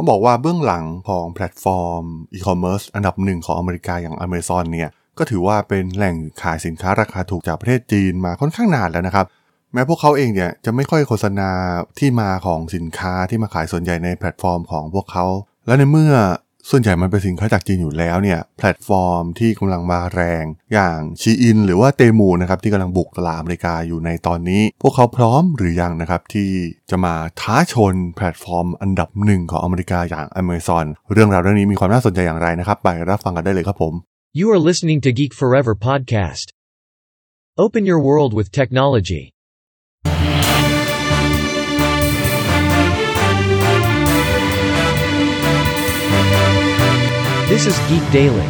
[0.00, 2.04] ้องบอกว่าเบื้องหลังของแพลตฟอร์ม
[2.34, 9.26] อีคอมเมิร์ซอันดับหนึ่งของอเมริกาอย่าง Amazon เนี่ยก็ถือว่าเป็นแหล่งขายสินค้าราคาถูกจากประเทศจีนมาค่อนข้างนานแล้วนะครับ
[9.72, 11.50] แม้พวกเขาเองเนี่ยจะไม่ค่อยโฆษณา
[11.98, 15.26] ที่มาของสินค้าที่มาขายส่วนใหญ่ในแพลตฟอร์มของพวกเขา
[15.66, 16.14] และในเมื่อ
[16.70, 26.48] ส่วนใหญ่มันเป็นสินค้าจากจีนอยู่แล้วเนี่ยแพลตฟอร์มที่กำลังมาแรง อย่าง Shein หรือว่า Temu นะครับที่กำลังบุกตลาดอเมริกาอยู่ในตอนนี้ พวกเขาพร้อมหรือยังนะครับที่
[26.90, 33.94] จะมาท้าชนแพลตฟอร์มอันดับหนึ่งของอเมริกาอย่าง Amazon เรื่องราวเรื่องนี้มีความน่าสนใจอย่างไรนะครับไปรับฟังกันได้เลยครับผม
[34.40, 36.46] You are listening to Geek Forever podcast.
[37.64, 39.24] Open your world with technology.
[47.60, 48.48] This is Geek Daily.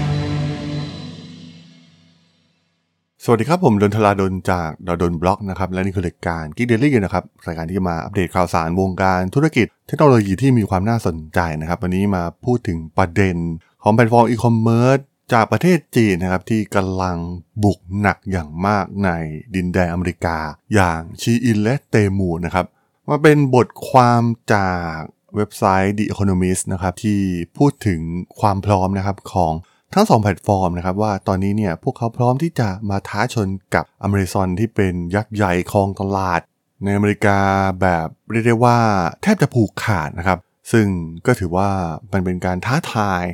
[3.25, 13.37] สวัสดีครับผมดล ธราดลจากด.ดล็อกนะครับ และนี่คือรายการ Geek Daily นะครับ รายการที่จะมาอัปเดตข่าวสารวงการธุรกิจ เทคโนโลยีที่มีความน่าสนใจนะครับ วันนี้มาพูดถึงประเด็น
[13.83, 14.99] ของแพลตฟอร์มอีคอมเมิร์ซ
[15.33, 17.17] จากประเทศจีนนะครับ ที่กำลัง
[17.65, 19.11] บุกหนักอย่างมากใน
[19.55, 20.39] ดินแดนอเมริกา
[20.75, 22.67] อย่าง Shein และ Temu นะครับ
[23.09, 24.23] มาเป็นบทความ
[24.55, 24.99] จาก
[25.39, 27.21] เว็บไซต์ The Economist นะครับที่
[27.59, 28.01] พูดถึง
[28.41, 29.53] ความพร้อมนะครับของ
[29.95, 36.41] ทั้งสองแพลตฟอร์มนะครับว่าตอนนี้เนี่ยพวกเขาพร้อมที่จะมาท้าชนกับ Amazon ที่เป็นยักษ์ใหญ่ครองตลาด
[36.85, 37.39] ในอเมริกา
[37.81, 38.79] แบบเรียกได้ว่า
[39.23, 40.39] แทบจะผูกขาดนะครับ
[40.73, 40.87] ซึ่ง
[41.27, 41.69] ก็ถือว่า
[42.13, 43.25] มันเป็นการท้าทาย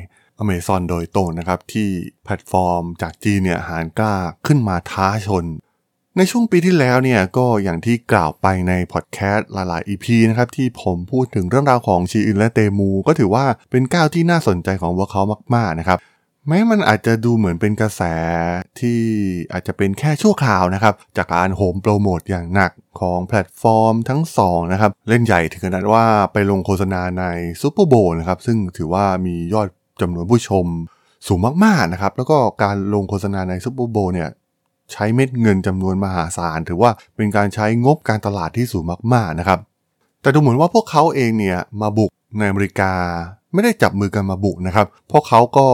[0.41, 1.87] Amazon โดยตรงนะครับที่
[2.23, 4.13] แพลตฟอร์มจากจีนเนี่ยหาญกล้า
[4.47, 5.45] ขึ้นมาท้าชน
[6.17, 15.21] ในช่วงปีที่แล้วเนี่ยก็อย่างที่กล่าวไปในพอดแคสต์หลาย ๆ EP นะครับที่ผมพูดถึงเรื่องราวของ Shein และ Temu ก็ถือว่าเป็นก้าวที่น่าสนใจของพวกเขา
[15.55, 15.97] มาก ๆ นะครับ
[16.47, 18.01] แม้มันอาจจะดูเหมือนเป็นกระแส
[18.79, 18.99] ที่
[19.53, 27.25] อาจจะเป็นแค่ชั่วคราวนะครับ จากการโหมโปรโมทอย่างหนักของแพลตฟอร์มทั้งสองนะครับ เล่นใหญ่ถึงขนาดว่าไปลงโฆษณาใน
[27.61, 29.67] Super Bowl นะครับ ซึ่งถือว่ามียอด
[30.01, 30.65] จำนวนผู้ชม
[31.27, 34.29] สูงมาก ๆ นะครับ แล้วก็การลงโฆษณาใน Super Bowl เนี่ย
[34.91, 38.83] ใช้เม็ดเงินจำนวนมหาศาล ถือว่าเป็นการใช้งบการตลาดที่สูง
[39.13, 39.59] มากๆนะครับ
[40.21, 42.93] แต่ดูเหมือนว่าพวกเขาเองเนี่ยมาบุกในอเมริกา
[43.53, 45.67] ไม่ได้จับมือกันมาบุกนะครับพวกเขาก็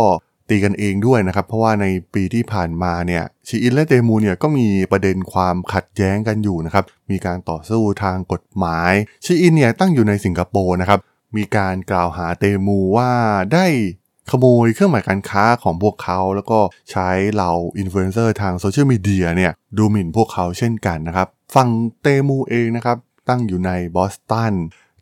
[0.49, 8.93] ตีกันเองด้วยนะครับ เพราะว่าในปีที่ผ่านมาเนี่ย Shein และ Temu เนี่ยก็มีประเด็นความขัดแย้งกันอยู่นะครับ มีการต่อสู้ทางกฎหมาย
[9.25, 10.99] Shein เนี่ยตั้งอยู่ในสิงคโปร์นะครับ
[11.37, 13.11] มีการกล่าวหา Temu ว่า
[13.53, 13.65] ได้
[14.29, 16.59] ขโมยเครื่องหมายการค้าของพวกเขา แล้วก็
[16.91, 21.69] ใช้เหล่าอินฟลูเอนเซอร์ทางโซเชียลมีเดียเนี่ยดูหมิ่นพวกเขาเช่นกันนะครับฝั่ง
[22.01, 22.97] Temu เองนะครับ
[23.29, 24.53] ตั้งอยู่ในบอสตัน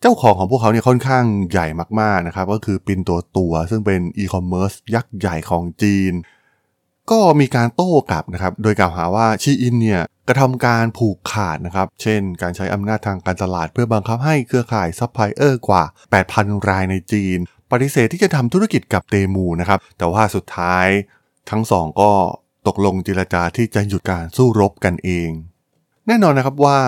[0.02, 1.68] เจ้าของของพวกเขาเนี่ยค่อนข้างใหญ่
[2.00, 6.13] มากๆนะครับ ก็คือ Pinduoduo ซึ่งเป็นอีคอมเมิร์ซยักษ์ใหญ่ของจีน
[7.12, 15.84] ก็มีการโต้กลับนะครับ โดยกล่าวหาว่า Shein เนี่ยกระทำการผูกขาดนะครับ เช่น การใช้อำนาจทางการตลาดเพื่อบังคับให้เครือข่ายซัพพลายเออร์กว่า
[16.25, 17.40] 8,000 รายในจีน
[17.72, 20.88] ปฏิเสธที่จะทำธุรกิจกับ Temu นะครับ แต่ว่าสุดท้าย
[21.50, 22.12] ทั้งสองก็
[22.68, 25.30] ตกลงเจรจาที่จะหยุดการสู้รบกันเอง
[26.08, 26.79] แน่นอนนะครับว่า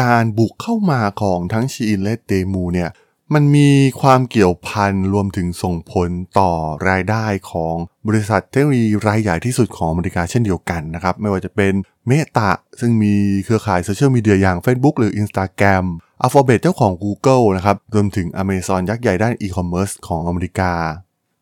[0.00, 2.90] การบุกเข้ามาของทั้ง Shein และ Temu เนี่ย
[3.34, 3.70] มันมี
[4.02, 6.50] ความเกี่ยวพันรวมถึงส่งผลต่อ
[6.88, 7.74] รายได้ของ
[8.08, 11.72] บริษัทเทคโนโลยีรายใหญ่ที่สุดของอเมริกาเช่นเดียวกันนะครับ ไม่ว่าจะเป็น
[12.08, 12.50] Meta
[12.80, 15.84] ซึ่งมีเครือข่ายโซเชียลมีเดียอย่าง Facebook หรือ Instagram
[16.24, 20.72] Alphabet เจ้าของ Google นะครับ รวมถึง Amazon ยักษ์ใหญ่ด้านอีคอมเมิร์ซของอเมริกา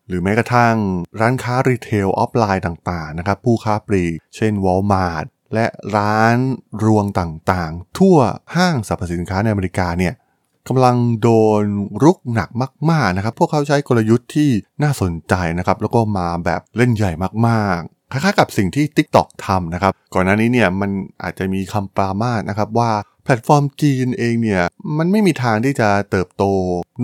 [0.07, 0.75] หรือแม้กระทั่ง
[1.19, 5.65] ร้านค้า retail ออฟไลน์ต่างๆนะครับ ผู้ค้าปลีก เช่น Walmart และ
[5.97, 6.37] ร้าน
[6.85, 8.17] รวงต่างๆ ทั่ว
[8.55, 10.13] ห้างสรรพสินค้าในอเมริกาเนี่ย
[10.67, 11.29] กำลังโด
[11.61, 11.63] น
[12.03, 12.49] รุกหนัก
[12.91, 14.49] มาก ๆนะครับ พวกเขาใช้กลยุทธ์ที่
[14.83, 17.11] น่าสนใจนะครับ แล้วก็มาแบบเล่นใหญ่
[17.47, 20.91] มากๆ คล้ายๆกับสิ่งที่ TikTok ทำนะครับ ก่อนหน้านี้เนี่ยมัน
[21.23, 22.91] อาจจะมีคำปรามาสนะครับว่า
[23.23, 24.63] แพลตฟอร์มจีนเองเนี่ย
[24.97, 26.43] มันไม่มีทางที่จะเติบโต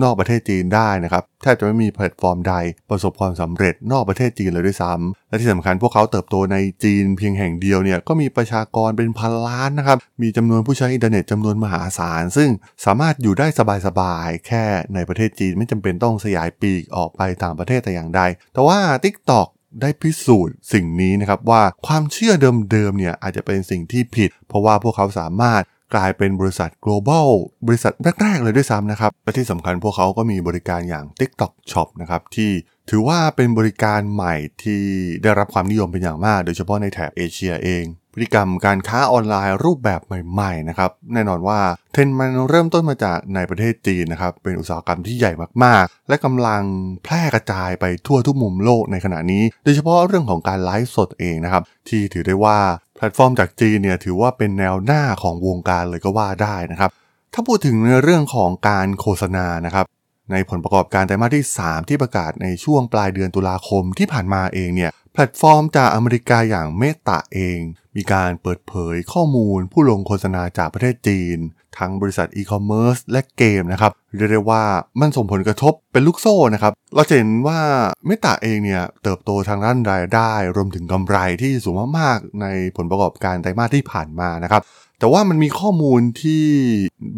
[0.02, 2.54] นอกประเทศจีนได้นะครับแทบจะไม่มีแพลตฟอร์มใด
[2.90, 12.50] ประสบความสำเร็จนอกประเทศจีนเลยด้วยซ้ำและที่สำคัญพวกเขาเติบโตในจีนเพียงแห่งเดียวเนี่ยก็มีประชากรเป็นพันล้านนะครับมีจำนวนผู้ใช้อินเทอร์เน็ตจำนวนมหาศาล ซึ่ง
[12.84, 13.46] สามารถอยู่ได้
[13.86, 14.64] สบายๆแค่
[14.94, 18.20] ในประเทศจีนไม่จำเป็นต้องสยายปีกออกไปต่างประเทศแต่อย่างใด
[18.54, 19.48] แต่ว่า TikTok
[19.82, 22.34] ได้พิสูจน์สิ่งนี้นะครับว่าความเชื่อ
[22.70, 25.62] เดิมๆเนี่ยอาจจะเป็นสิ่งที่ผิด เพราะว่าพวกเขาสามารถ
[25.94, 27.28] กลายเป็นบริษัท global
[27.66, 27.92] บริษัท
[28.22, 32.50] แรก ๆ เลยด้วยซ้ำนะครับ และที่สำคัญพวกเขาก็มีบริการอย่าง TikTok Shop นะครับที่
[32.90, 34.82] ถือว่าเป็นบริการใหม่ที่
[35.22, 41.60] ได้รับความนิยมเป็นอย่างมาก โดยเฉพาะในแถบเอเชียเอง พฤติกรรมการค้าออนไลน์รูปแบบใหม่ๆนะครับแน่นอนว่า
[41.92, 45.32] เทรนด์มันเริ่มต้นมาจากในประเทศจีนนะครับเป็นอุตสาหกรรมที่ใหญ่
[45.64, 46.62] มากๆ และกำลัง
[47.04, 52.58] แพร่กระจายไปทั่วทุกมุมโลกในขณะนี้ โดยเฉพาะเรื่องของการไลฟ์สดเองนะครับที่ถือได้ว่า
[52.98, 56.90] แพลตฟอร์มจากจีนเนี่ยถือว่าเป็นแนวหน้าของวงการเลยก็ว่าได้นะครับ
[57.34, 59.84] ถ้าพูดถึงในเรื่องของการโฆษณานะครับ
[60.32, 67.58] ในผลประกอบการไตรมาสที่ 3 ที่ประกาศในช่วงปลายเดือนตุลาคมที่ผ่านมาเองเนี่ยแพลตฟอร์มจากอเมริกาอย่าง Meta เอง
[67.96, 71.38] มีการเปิดเผยข้อมูลผู้ลงโฆษณาจากประเทศจีน
[71.78, 74.62] ทั้งบริษัทอีคอมเมิร์ซและเกมนะครับเรียกได้ว่า
[75.00, 77.60] มันส่งผลกระทบเป็นลูกโซ่นะครับ เราจะเห็นว่า
[78.06, 84.62] เมตาเองเนี่ยเติบโตทางด้านรายได้ รวมถึงกำไรที่สูงมากๆในผลประกอบการไตรมาสที่ผ่านมานะครับ
[84.98, 86.44] แต่ว่ามันมีข้อมูลที่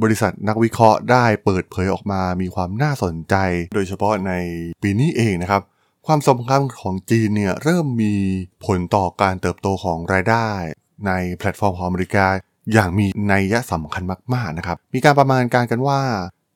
[0.03, 3.35] บริษัทนักวิเคราะห์ได้เปิดเผยออกมามีความน่าสนใจ
[3.75, 4.33] โดยเฉพาะใน
[4.83, 5.63] ปีนี้เองนะครับ
[6.07, 8.15] ความสำคัญของจีนเนี่ยเริ่มมี
[8.67, 10.49] ผลต่อการเติบโตของรายได้
[11.07, 12.27] ในแพลตฟอร์มของอเมริกา
[12.73, 14.03] อย่างมีนัยสำคัญ
[14.35, 16.01] มากๆนะครับ มีการประมาณการกันว่า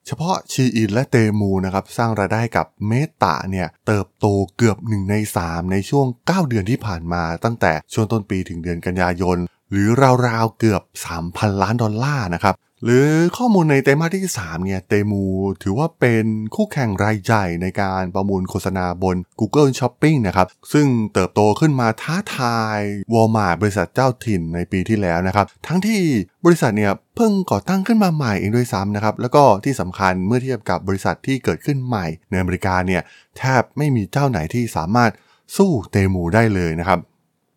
[0.07, 4.25] เฉพาะ Shein และ Temu นะครับสร้างรายได้กับ Meta เนี่ยเติบโต
[4.57, 9.37] เกือบ 1 ใน 3 ในช่วง 9 เดือนที่ผ่านมา ตั้งแต่ช่วงต้นปีถึงเดือนกันยายน
[9.71, 9.87] หรือ
[10.27, 10.81] ราวๆเกือบ
[11.21, 13.07] 3,000 ล้านดอลลาร์นะครับ หรือ
[13.37, 15.23] ข้อมูลในไตรมาสที่ 3 เนี่ย Temu
[15.63, 16.25] ถือว่าเป็น
[16.55, 22.79] คู่แข่งรายใหญ่ในการประมูลโฆษณาบน Google Shopping นะครับ ซึ่งเติบโตขึ้นมาท้าทาย
[23.13, 26.01] Walmart บริษัทเจ้าถิ่นในปีที่แล้วนะครับ ทั้งที่
[26.45, 33.01] บริษัทเนี่ยเพิ่งก่อตั้งขึ้นมาใหม่เองด้วยซ้ำนะครับ แล้วก็ที่สำคัญเมื่อเทียบกับบริษัทที่เกิดขึ้นใหม่ ในอเมริกาเนี่ย
[33.37, 35.11] แทบไม่มีเจ้าไหนที่สามารถ
[35.57, 36.99] สู้เตมูได้เลยนะครับ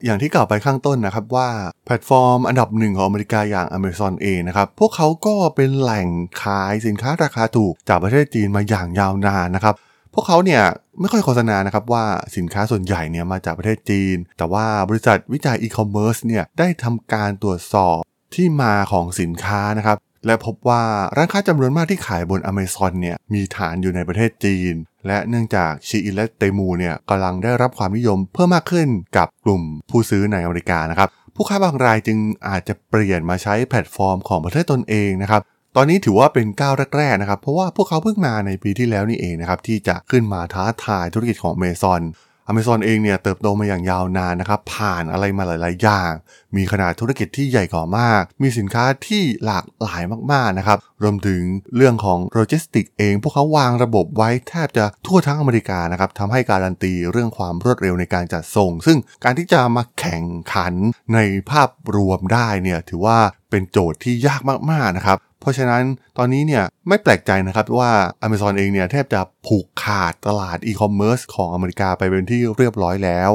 [0.05, 1.49] อย่างที่กล่าวไปข้างต้นนะครับว่า
[1.85, 6.09] แพลตฟอร์มอันดับหนึ่งของอเมริกาอย่าง Amazon เองนะครับ พวกเขาก็เป็นแหล่ง
[6.43, 9.75] ขายสินค้าราคาถูกจากประเทศจีนมาอย่างยาวนานนะครับ
[10.15, 10.63] พวกเขาเนี่ย
[11.01, 12.05] ไม่ค่อยโฆษณานะครับว่า
[12.37, 18.01] สินค้าส่วนใหญ่เนี่ยมาจากประเทศจีน แต่ว่าบริษัทวิจัยอีคอมเมิร์ซเนี่ยได้ทำการตรวจสอบ
[18.35, 19.97] ที่มาของสินค้านะครับ
[20.27, 20.83] และพบว่า
[21.17, 24.75] ร้านค้าจำนวนมากที่ขายบน Amazon เนี่ยมีฐานอยู่ในประเทศจีน
[25.07, 32.19] และเนื่องจาก Shein และ Temu เนี่ยกำลังได้รับความนิยมเพิ่มมากขึ้นกับกลุ่มผู้ซื้อในอเมริกานะครับผู้ค้าบางรายจึง
[32.49, 35.43] อาจจะเปลี่ยนมาใช้แพลตฟอร์มของประเทศตนเองนะครับ
[35.77, 42.01] ตอนนี้ถือว่าเป็นก้าวแรกๆนะครับเพราะว่าพวกเขาเพิ่งมาในปีที่แล้วนี่เองนะครับที่จะขึ้นมาท้าทายธุรกิจของ Amazon
[42.51, 46.13] Amazon เองเนี่ยเติบโตมาอย่างยาวนานนะครับ ผ่านอะไรมาหลาย ๆ อย่าง
[46.57, 50.03] มีขนาดธุรกิจที่ใหญ่กว่ามาก มีสินค้าที่หลากหลาย
[50.33, 51.43] มาก ๆ นะครับ รวมถึง
[51.77, 60.25] เรื่องของโลจิสติกเอง พวกเขาวางระบบไว้แทบจะทั่วทั้งอเมริกานะครับทำให้การันตีเรื่องความรวดเร็วในการจัดส่ง ซึ่งการที่จะมาแข่ง
[60.55, 60.75] ขัน
[61.15, 61.19] ใน
[61.51, 63.19] ภาพรวมได้เนี่ยถือว่า
[63.51, 64.41] เป็นโจทย์ที่ยาก
[64.71, 65.83] มาก ๆ นะครับ เพราะฉะนั้น
[66.19, 67.93] ตอนนี้เนี่ยไม่แปลกใจนะครับว่า
[68.27, 73.31] Amazon เองเนี่ยแทบจะผูกขาดตลาดอีคอมเมิร์ซของอเมริกาไปเป็นที่เรียบร้อยแล้ว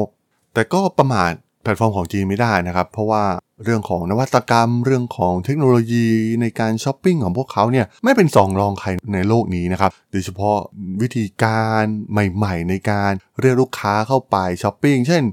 [0.54, 1.34] แต่ก็ประมาท
[1.64, 3.24] แพลตฟอร์มของจีนไม่ได้นะครับ เพราะว่า
[3.64, 6.08] เรื่องของนวัตกรรม เรื่องของเทคโนโลยี
[6.42, 10.58] ในการช้อปปิ้งของพวกเขาเนี่ยไม่เป็นสองรองใครในโลกนี้นะครับ โดยเฉพาะ
[11.02, 13.12] วิธีการใหม่ ๆ ในการ
[13.42, 15.24] เรียกลูกค้าเข้าไปช้อปปิ้ง เช่น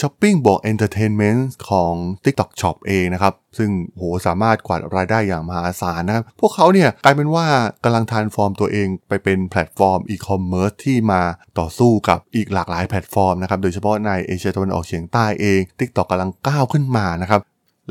[0.00, 1.92] ช้อปปิ้งบวก entertainment ของ
[2.24, 7.46] TikTok Shop เองนะครับ ซึ่งโหสามารถกวาดรายได้อย่างมหาศาลนะครับ พวกเขาเนี่ยกลายเป็นว่า
[7.84, 11.22] กำลัง transform ตัวเองไปเป็นแพลตฟอร์มอีคอมเมิร์ซที่มา
[11.58, 17.40] ต่อสู้กับอีกหลากหลายแพลตฟอร์มนะครับ โดยเฉพาะในเอเชียตะวันออกเฉียงใต้เอง TikTok กำลังก้าวขึ้นมานะครับ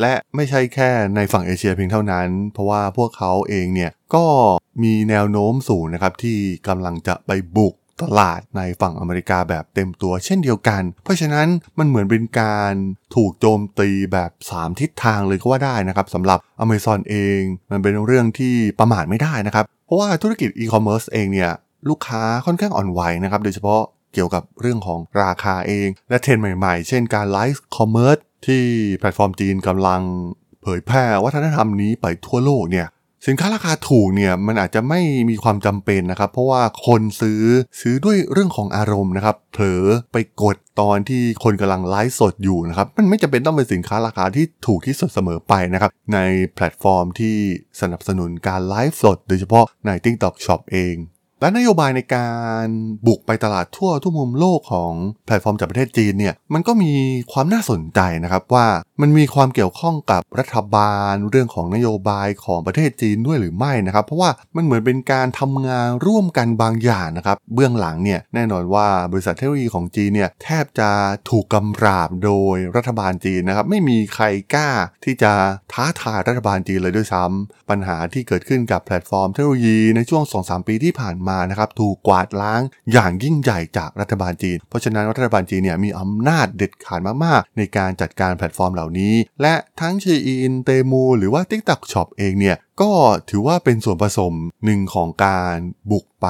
[0.01, 4.25] และไม่ใช่แค่ในฝั่งเอเชียเพียงเท่านั้น เพราะว่าพวกเขาเองเนี่ยก็
[4.83, 6.38] มีแนวโน้มสูงนะครับที่
[6.68, 11.47] กำลังจะไปบุก ตลาดในฝั่งอเมริกาแบบเต็มตัวเช่นเดียวกัน เพราะฉะนั้น
[11.79, 12.73] มันเหมือนเป็นการ
[13.15, 17.39] ถูกโจมตีแบบ 3 ทิศทางเลยก็ว่าได้นะครับสำหรับ Amazon เอง
[17.71, 21.51] มันเป็นเรื่องที่ประมาทไม่ได้นะครับ เพราะว่าธุรกิจอีคอมเมิร์ซเองเนี่ย
[21.89, 23.81] ลูกค้าค่อนข้างอ่อนไหวนะครับโดยเฉพาะ
[24.13, 28.63] เกี่ยวกับเรื่องของราคาเอง และเทรนด์ใหม่ๆ เช่นการ live commerceที่
[28.97, 30.01] แพลตฟอร์มจีนกำลัง
[30.63, 32.87] เผยแพร่วัฒนธรรมนี้ไปทั่วโลกเนี่ย
[33.26, 37.42] สินค้าราคาถูกเนี่ยมันอาจจะไม่มีความจำเป็นนะครับ เพราะว่าคนซื้อ
[37.81, 39.83] ซื้อด้วยเรื่องของอารมณ์นะครับเผลอ
[40.14, 46.19] ไปกดตอนที่คนกำลังไลฟ์สดอยู่นะครับมันไม่จำเป็นต้องเป็นสินค้าราคาที่ถูกที่สุดเสมอไปนะครับ ใน
[46.56, 47.36] แพลตฟอร์มที่
[47.81, 50.95] สนับสนุนการไลฟ์สด โดยเฉพาะใน TikTok Shop เอง
[51.41, 52.29] และนโยบายในกา
[52.63, 52.65] ร
[53.07, 54.94] บุกไปตลาดทั่วทุกมุมโลกของ
[55.25, 56.91] แพลตฟอร์มจากประเทศจีนเนี่ยมันก็มี
[57.31, 58.65] ความน่าสนใจนะครับว่า
[59.01, 70.89] มันมีความเกี่ยวข้องกับรัฐบาลเรื่องของนโยบายของประเทศจีนด้วยหรือไม่นะครับ เพราะว่ามันเหมือนเป็นการทำงานร่วมกันบางอย่างนะครับเบื้องหลังเนี่ยแน่นอนว่าบริษัทเทคโนโลยีของจีนเนี่ยแทบจะ
[71.29, 74.69] ถูกกำราบโดยรัฐบาลจีนนะครับไม่มีใครกล้า
[75.06, 75.31] ที่จะ
[75.73, 82.61] ท้าทายรัฐบาลจีนเลยด้วยซ้ำปัญหาที่เกิดขึ้นกับแพลตฟอร์มเทคโนโลยีในช่วง 2-3 ปีที่ผ่านมานะครับถูกกวาดล้าง
[82.93, 92.91] อย่างยิ่งใหญ่จากรัฐบาลจีน เพราะฉะนั้นรัฐบาลจีนเนี่ยมีอำนาจเด็ดขาดมากๆ ในการจัดการแพลตฟอร์มเหล่านี้ และทั้ง Shein Temu หรือว่า TikTok Shop เองเนี่ย ก็
[93.29, 94.33] ถือว่าเป็นส่วนผสม
[94.65, 95.55] หนึ่งของการ
[95.91, 96.27] บุกไป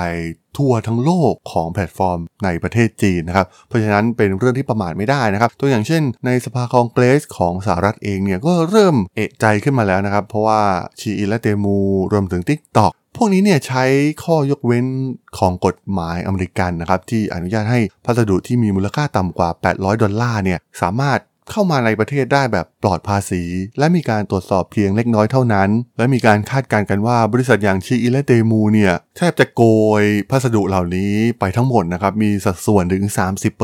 [0.57, 10.61] ทั่วทั้งโลกของแพลตฟอร์มในประเทศจีนนะครับ เพราะฉะนั้นเป็นเรื่องที่ประมาทไม่ได้นะครับ ตัวอย่างเช่น ในสภาคองเกรสของสหรัฐเองเนี่ยก็เริ่มเอะใจขึ้นมาแล้วนะครับ เพราะว่า
[10.99, 11.77] Shein และ Temu
[12.11, 13.83] รวมถึง TikTok พวกนี้เนี่ยใช้
[14.23, 14.85] ข้อยกเว้น
[15.37, 21.19] ของกฎหมายอเมริกันนะครับที่อนุญาตให้พัสดุที่มีมูลค่าต่ำกว่า 800 ดอลลาร์เนี่ยสามารถ
[21.51, 23.43] เข้ามาในประเทศได้แบบปลอดภาษี
[23.79, 29.63] และมีการตรวจสอบเพียงเล็กน้อยเท่านั้น และมีการคาดการณ์กันว่าบริษัทอย่างชีอิและเตมูเนี่ยแทบจะโก
[30.01, 33.03] ยพัสดุเหล่านี้ไปทั้งหมดนะครับ มีสัดส่วนถึง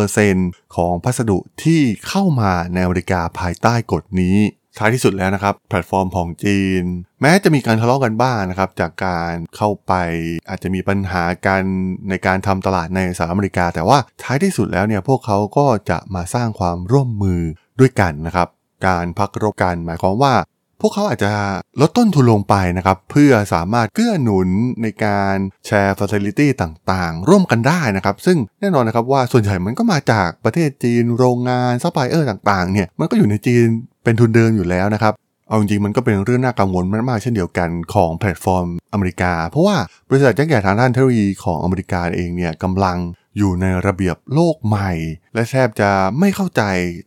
[0.07, 4.39] 30%ของพัสดุที่เข้ามาในอเมริกาภายใต้กฎนี้
[4.79, 6.83] ท้ายที่สุดแล้วนะครับแพลตฟอร์มของจีน
[7.21, 9.93] แม้จะมีการทะเลาะกันบ้างนะครับ จากการเข้าไป
[10.49, 11.61] อาจจะมีปัญหากัน
[12.09, 17.41] ในการทำตลาดในสหรัฐอเมริกา แต่ว่าท้ายที่สุดแล้วเนี่ยพวกเขาก็จะมาสร้างความร่วมมือ
[17.80, 18.48] ด้วยกันนะครับ
[18.88, 20.34] การพักรบกันหมายความว่า
[20.82, 21.34] พวกเขาอาจจะ
[21.82, 24.50] ลดต้นทุนลงไปนะครับ เพื่อสามารถเกื้อหนุน
[24.84, 33.65] ในการแชร์ facility ต่างๆ ร่วมกันได้นะครับ ซึ่งแน่นอนนะครับว่าส่วนใหญ่มันก็มาจากประเทศจีนโรงงานซัพพลายเออร์ต่างๆเนี่ยมันก็อยู่ในจีน
[34.03, 35.13] เป็นทุนเดิมอยู่แล้วนะครับ
[35.48, 39.77] เอาจริงๆมันก็เป็นเรื่องน่ากังวลมากๆเช่นเดียวกันของแพลตฟอร์มอเมริกา เพราะว่า
[40.10, 42.98] บริษัทยักษ์ใหญ่ทางด้านเทคโนโลยีของอเมริกาเองเนี่ยกำลัง
[43.37, 44.91] อยู่ในระเบียบโลกใหม่
[45.33, 46.63] และแทบจะไม่เข้าใจ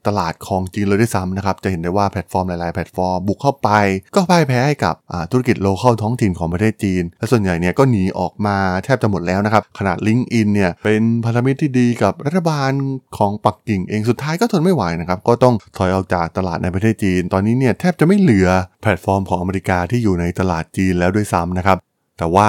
[0.07, 3.71] ตลาดของจีนเลยด้วยซ้ำนะครับ จะเห็นได้ว่าแพลตฟอร์มหลาย ๆ แพลตฟอร์มบุกเข้าไป
[4.15, 4.95] ก็พ่ายแพ้ให้กับ
[5.31, 12.73] ธุรกิจ local ท้องถิ่นของประเทศจีน และส่วนใหญ่เนี่ยก็หนีออกมาแทบจะหมดแล้วนะครับ ขนาด LinkedIn เนี่ยเป็นพันธมิตรที่ดีกับรัฐบาล
[13.19, 18.49] ของปักกิ่งเองสุดท้ายก็ทนไม่ไหวนะครับ ก็ต้องถอยออกจากตลาดในประเทศจีน ตอนนี้เนี่ยแทบจะไม่เหลือ
[18.83, 21.79] แพลตฟอร์มของอเมริกาที่อยู่ในตลาดจีนแล้วด้วยซ้ำนะครับ
[22.19, 22.49] แต่ว่า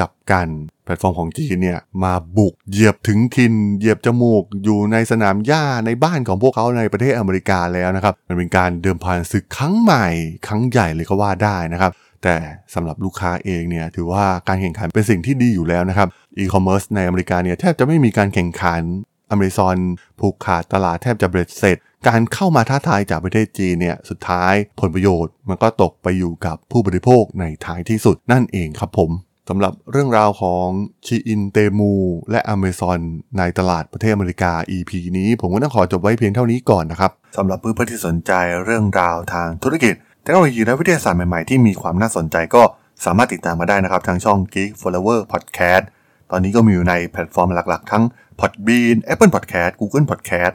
[0.00, 0.48] กลับกัน
[0.84, 10.06] แพลตฟอร์มของจีนเนี่ยมาบุกเหยียบถึงถิ่นเหยียบจมูกอยู่ในสนามหญ้าในบ้านของพวกเขาในประเทศอเมริกาแล้วนะครับมันเป็นการเดิมพันศึกครั้งใหม่
[10.46, 11.92] ครั้งใหญ่เลยก็ว่าได้นะครับ
[12.22, 12.36] แต่
[12.74, 18.82] สำหรับลูกค้าเองเนี่ยถือว่าการแข่งขันเป็นสิ่งที่ดีอยู่แล้วนะครับอีคอมเมิร์ซในอเมริกาเนี่ยแทบจะไม่มีการแข่งขัน
[19.30, 19.76] อเมซอน
[20.20, 29.10] ผูกขาดตลาดแทบจะเบ็ดเสร็จ การเข้ามาท้าทายจากประเทศจีนเนี่ยสุดท้ายผลประโยชน์ มันก็ตกไปอยู่กับผู้บริโภคในท้ายที่สุดนั่นเองครับผม
[29.48, 30.66] สำหรับเรื่องราวของ
[31.06, 31.92] Shein Temu
[32.30, 33.00] และ Amazon
[33.38, 38.32] ในตลาดประเทศอเมริกา EP นี้ผมก็ต้องขอจบไว้เพียงเท่านี้ก่อนนะครับสำหรับเพื่อนๆที่สนใจ
[38.64, 42.62] เรื่องราวทางธุรกิจเทคโนโลยีและวิทยาศาสตร์ใหม่ๆ ที่มีความน่าสนใจก็
[43.04, 45.84] สามารถติดตามมาได้นะครับ ทางช่อง Geek Forever Podcast
[46.30, 48.04] ตอนนี้ก็มีอยู่ในแพลตฟอร์มหลักๆ ทั้ง
[48.40, 50.54] Podbean Apple Podcast Google Podcast